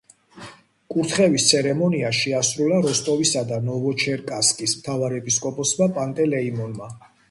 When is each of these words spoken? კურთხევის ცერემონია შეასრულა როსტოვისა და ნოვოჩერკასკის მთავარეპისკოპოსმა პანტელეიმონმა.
კურთხევის 0.93 1.45
ცერემონია 1.49 2.09
შეასრულა 2.21 2.81
როსტოვისა 2.87 3.45
და 3.53 3.63
ნოვოჩერკასკის 3.71 4.77
მთავარეპისკოპოსმა 4.83 5.95
პანტელეიმონმა. 6.03 6.95